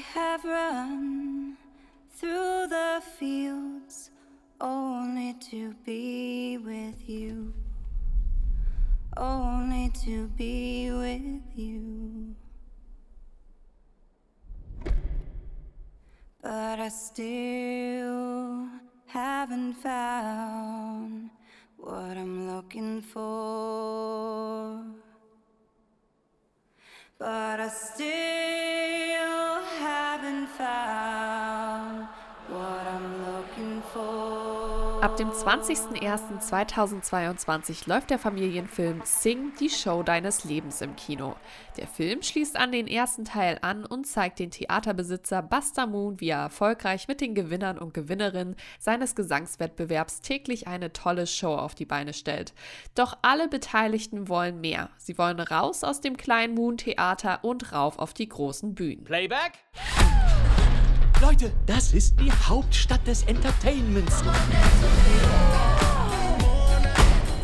have 0.00 0.44
run 0.44 1.56
through 2.16 2.66
the 2.68 3.02
fields 3.18 4.10
only 4.60 5.34
to 5.50 5.74
be 5.84 6.58
with 6.58 7.08
you. 7.08 7.52
Only 9.16 9.90
to 10.04 10.28
be 10.28 10.90
with 10.90 11.42
you. 11.56 12.34
But 16.42 16.80
I 16.80 16.88
still 16.88 18.68
haven't 19.06 19.74
found 19.74 21.30
what 21.76 22.16
I'm 22.16 22.54
looking 22.54 23.02
for. 23.02 24.84
But 27.18 27.60
I 27.60 27.68
still 27.68 28.39
Ab 35.00 35.16
dem 35.16 35.30
20.01.2022 35.30 37.88
läuft 37.88 38.10
der 38.10 38.18
Familienfilm 38.18 39.00
Sing, 39.04 39.54
die 39.58 39.70
Show 39.70 40.02
deines 40.02 40.44
Lebens 40.44 40.82
im 40.82 40.94
Kino. 40.94 41.36
Der 41.78 41.86
Film 41.86 42.22
schließt 42.22 42.58
an 42.58 42.70
den 42.70 42.86
ersten 42.86 43.24
Teil 43.24 43.56
an 43.62 43.86
und 43.86 44.06
zeigt 44.06 44.38
den 44.38 44.50
Theaterbesitzer 44.50 45.40
Buster 45.40 45.86
Moon, 45.86 46.20
wie 46.20 46.28
er 46.28 46.40
erfolgreich 46.40 47.08
mit 47.08 47.22
den 47.22 47.34
Gewinnern 47.34 47.78
und 47.78 47.94
Gewinnerinnen 47.94 48.56
seines 48.78 49.14
Gesangswettbewerbs 49.14 50.20
täglich 50.20 50.68
eine 50.68 50.92
tolle 50.92 51.26
Show 51.26 51.54
auf 51.54 51.74
die 51.74 51.86
Beine 51.86 52.12
stellt. 52.12 52.52
Doch 52.94 53.16
alle 53.22 53.48
Beteiligten 53.48 54.28
wollen 54.28 54.60
mehr. 54.60 54.90
Sie 54.98 55.16
wollen 55.16 55.40
raus 55.40 55.82
aus 55.82 56.02
dem 56.02 56.18
kleinen 56.18 56.54
Moon 56.54 56.76
Theater 56.76 57.42
und 57.42 57.72
rauf 57.72 57.98
auf 57.98 58.12
die 58.12 58.28
großen 58.28 58.74
Bühnen. 58.74 59.04
Playback? 59.04 59.52
Leute, 61.20 61.52
das 61.66 61.92
ist 61.92 62.18
die 62.18 62.32
Hauptstadt 62.32 63.06
des 63.06 63.24
Entertainments. 63.24 64.22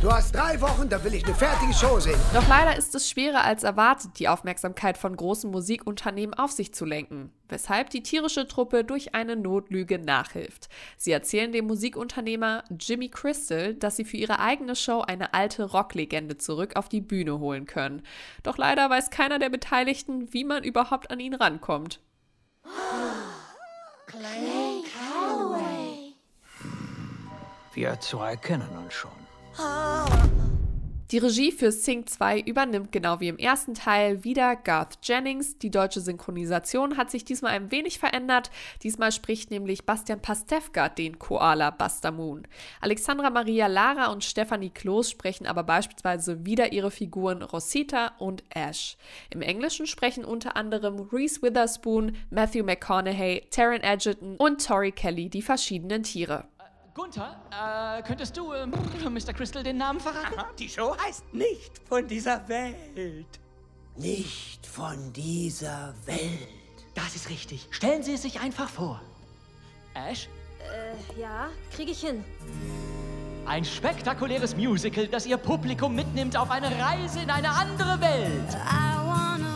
Du 0.00 0.12
hast 0.12 0.32
drei 0.32 0.60
Wochen, 0.60 0.88
da 0.88 1.02
will 1.02 1.14
ich 1.14 1.24
eine 1.24 1.34
fertige 1.34 1.72
Show 1.72 1.98
sehen. 1.98 2.20
Doch 2.32 2.46
leider 2.46 2.76
ist 2.76 2.94
es 2.94 3.10
schwerer 3.10 3.42
als 3.42 3.64
erwartet, 3.64 4.12
die 4.20 4.28
Aufmerksamkeit 4.28 4.96
von 4.96 5.16
großen 5.16 5.50
Musikunternehmen 5.50 6.34
auf 6.34 6.52
sich 6.52 6.72
zu 6.72 6.84
lenken, 6.84 7.32
weshalb 7.48 7.90
die 7.90 8.04
tierische 8.04 8.46
Truppe 8.46 8.84
durch 8.84 9.16
eine 9.16 9.34
Notlüge 9.34 9.98
nachhilft. 9.98 10.68
Sie 10.96 11.10
erzählen 11.10 11.50
dem 11.50 11.66
Musikunternehmer 11.66 12.62
Jimmy 12.78 13.08
Crystal, 13.08 13.74
dass 13.74 13.96
sie 13.96 14.04
für 14.04 14.18
ihre 14.18 14.38
eigene 14.38 14.76
Show 14.76 15.00
eine 15.00 15.34
alte 15.34 15.64
Rocklegende 15.64 16.38
zurück 16.38 16.76
auf 16.76 16.88
die 16.88 17.00
Bühne 17.00 17.40
holen 17.40 17.66
können. 17.66 18.02
Doch 18.44 18.56
leider 18.56 18.88
weiß 18.88 19.10
keiner 19.10 19.40
der 19.40 19.50
Beteiligten, 19.50 20.32
wie 20.32 20.44
man 20.44 20.62
überhaupt 20.62 21.10
an 21.10 21.18
ihn 21.18 21.34
rankommt. 21.34 21.98
Wir 27.74 28.00
zwei 28.00 28.36
kennen 28.36 28.68
uns 28.78 28.94
schon. 28.94 30.43
Die 31.10 31.18
Regie 31.18 31.52
für 31.52 31.70
Sing 31.70 32.06
2 32.06 32.40
übernimmt 32.40 32.90
genau 32.90 33.20
wie 33.20 33.28
im 33.28 33.36
ersten 33.36 33.74
Teil 33.74 34.24
wieder 34.24 34.56
Garth 34.56 34.98
Jennings. 35.02 35.58
Die 35.58 35.70
deutsche 35.70 36.00
Synchronisation 36.00 36.96
hat 36.96 37.10
sich 37.10 37.26
diesmal 37.26 37.52
ein 37.52 37.70
wenig 37.70 37.98
verändert. 37.98 38.50
Diesmal 38.82 39.12
spricht 39.12 39.50
nämlich 39.50 39.84
Bastian 39.84 40.22
Pastewka 40.22 40.88
den 40.88 41.18
Koala 41.18 41.70
Buster 41.70 42.10
Moon. 42.10 42.48
Alexandra 42.80 43.28
Maria 43.28 43.66
Lara 43.66 44.10
und 44.12 44.24
Stephanie 44.24 44.70
Kloß 44.70 45.10
sprechen 45.10 45.46
aber 45.46 45.62
beispielsweise 45.62 46.46
wieder 46.46 46.72
ihre 46.72 46.90
Figuren 46.90 47.42
Rosita 47.42 48.12
und 48.18 48.42
Ash. 48.48 48.96
Im 49.28 49.42
Englischen 49.42 49.86
sprechen 49.86 50.24
unter 50.24 50.56
anderem 50.56 51.00
Reese 51.12 51.42
Witherspoon, 51.42 52.16
Matthew 52.30 52.64
McConaughey, 52.64 53.42
Taron 53.50 53.82
Egerton 53.82 54.36
und 54.38 54.66
Tori 54.66 54.90
Kelly 54.90 55.28
die 55.28 55.42
verschiedenen 55.42 56.02
Tiere. 56.02 56.48
Gunther, 56.94 57.36
äh, 57.50 58.02
könntest 58.02 58.36
du 58.36 58.52
äh, 58.52 58.66
Mr. 58.66 59.32
Crystal 59.32 59.62
den 59.64 59.78
Namen 59.78 59.98
verraten? 59.98 60.40
Die 60.58 60.68
Show 60.68 60.96
heißt 61.04 61.24
nicht 61.34 61.80
von 61.88 62.06
dieser 62.06 62.46
Welt. 62.48 63.26
Nicht 63.96 64.64
von 64.66 65.12
dieser 65.12 65.92
Welt. 66.06 66.48
Das 66.94 67.16
ist 67.16 67.28
richtig. 67.30 67.66
Stellen 67.70 68.02
Sie 68.04 68.14
es 68.14 68.22
sich 68.22 68.40
einfach 68.40 68.68
vor. 68.68 69.00
Ash, 69.94 70.28
Äh, 70.60 71.20
ja, 71.20 71.48
kriege 71.74 71.90
ich 71.90 72.00
hin. 72.00 72.24
ein 73.46 73.64
spektakuläres 73.64 74.56
Musical, 74.56 75.06
das 75.08 75.26
Ihr 75.26 75.36
Publikum 75.36 75.94
mitnimmt 75.94 76.36
auf 76.36 76.50
eine 76.50 76.70
Reise 76.80 77.20
in 77.20 77.30
eine 77.30 77.50
andere 77.50 78.00
Welt. 78.00 78.54
I 78.54 78.96
wanna. 79.04 79.53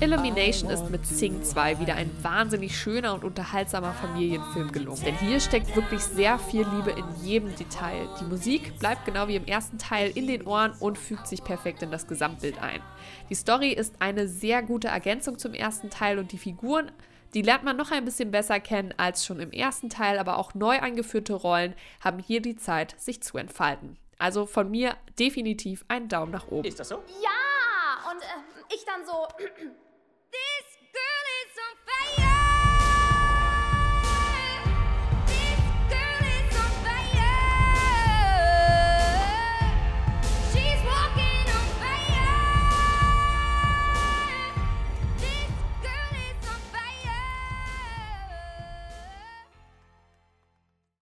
Illumination 0.00 0.70
ist 0.70 0.90
mit 0.90 1.04
Sing 1.04 1.42
2 1.42 1.80
wieder 1.80 1.96
ein 1.96 2.08
wahnsinnig 2.22 2.78
schöner 2.78 3.14
und 3.14 3.24
unterhaltsamer 3.24 3.92
Familienfilm 3.94 4.70
gelungen. 4.70 5.02
Denn 5.04 5.18
hier 5.18 5.40
steckt 5.40 5.74
wirklich 5.74 6.02
sehr 6.02 6.38
viel 6.38 6.64
Liebe 6.68 6.92
in 6.92 7.04
jedem 7.24 7.56
Detail. 7.56 8.08
Die 8.20 8.24
Musik 8.24 8.78
bleibt 8.78 9.04
genau 9.06 9.26
wie 9.26 9.34
im 9.34 9.46
ersten 9.46 9.76
Teil 9.76 10.12
in 10.14 10.28
den 10.28 10.46
Ohren 10.46 10.72
und 10.78 10.98
fügt 10.98 11.26
sich 11.26 11.42
perfekt 11.42 11.82
in 11.82 11.90
das 11.90 12.06
Gesamtbild 12.06 12.62
ein. 12.62 12.80
Die 13.28 13.34
Story 13.34 13.72
ist 13.72 13.96
eine 13.98 14.28
sehr 14.28 14.62
gute 14.62 14.86
Ergänzung 14.86 15.36
zum 15.36 15.52
ersten 15.52 15.90
Teil 15.90 16.20
und 16.20 16.30
die 16.30 16.38
Figuren 16.38 16.92
die 17.34 17.42
lernt 17.42 17.62
man 17.62 17.76
noch 17.76 17.90
ein 17.90 18.06
bisschen 18.06 18.30
besser 18.30 18.58
kennen 18.58 18.94
als 18.96 19.26
schon 19.26 19.38
im 19.38 19.52
ersten 19.52 19.90
Teil, 19.90 20.18
aber 20.18 20.38
auch 20.38 20.54
neu 20.54 20.80
eingeführte 20.80 21.34
Rollen 21.34 21.74
haben 22.00 22.20
hier 22.20 22.40
die 22.40 22.56
Zeit, 22.56 22.98
sich 22.98 23.22
zu 23.22 23.36
entfalten. 23.36 23.98
Also 24.18 24.46
von 24.46 24.70
mir 24.70 24.96
definitiv 25.18 25.84
ein 25.88 26.08
Daumen 26.08 26.32
nach 26.32 26.48
oben. 26.48 26.66
Ist 26.66 26.80
das 26.80 26.88
so? 26.88 27.02
Ja! 27.22 28.10
Und 28.10 28.22
äh, 28.22 28.74
ich 28.74 28.82
dann 28.86 29.04
so. 29.04 29.28